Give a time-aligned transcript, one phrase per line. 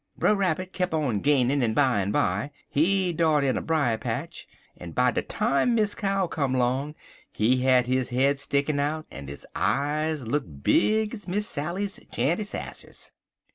[0.17, 5.11] Brer Rabbit kep' on gainin', en bimeby he dart in a brier patch, en by
[5.11, 6.95] de time Miss Cow come long
[7.31, 12.43] he had his head stickin' out, en his eyes look big ez Miss Sally's chany
[12.43, 13.11] sassers.